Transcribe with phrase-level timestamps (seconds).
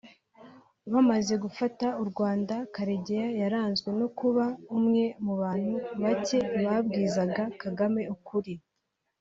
[0.91, 4.45] Bamaze gufata u Rwanda Karegeya yaranzwe no kuba
[4.77, 8.53] umwe mu bantu bacye babwizaga Kagame ukuri